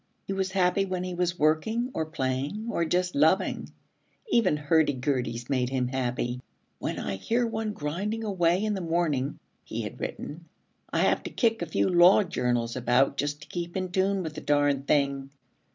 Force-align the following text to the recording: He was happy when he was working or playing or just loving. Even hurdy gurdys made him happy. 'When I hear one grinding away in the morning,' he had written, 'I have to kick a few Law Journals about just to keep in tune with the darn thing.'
He 0.25 0.33
was 0.33 0.53
happy 0.53 0.83
when 0.83 1.03
he 1.03 1.13
was 1.13 1.37
working 1.37 1.91
or 1.93 2.07
playing 2.07 2.69
or 2.71 2.85
just 2.85 3.13
loving. 3.13 3.71
Even 4.31 4.57
hurdy 4.57 4.93
gurdys 4.95 5.47
made 5.47 5.69
him 5.69 5.89
happy. 5.89 6.41
'When 6.79 6.97
I 6.97 7.17
hear 7.17 7.45
one 7.45 7.73
grinding 7.73 8.23
away 8.23 8.63
in 8.65 8.73
the 8.73 8.81
morning,' 8.81 9.37
he 9.63 9.83
had 9.83 9.99
written, 9.99 10.45
'I 10.91 11.01
have 11.01 11.21
to 11.21 11.29
kick 11.29 11.61
a 11.61 11.67
few 11.67 11.87
Law 11.87 12.23
Journals 12.23 12.75
about 12.75 13.15
just 13.15 13.43
to 13.43 13.47
keep 13.47 13.77
in 13.77 13.91
tune 13.91 14.23
with 14.23 14.33
the 14.33 14.41
darn 14.41 14.81
thing.' 14.85 15.29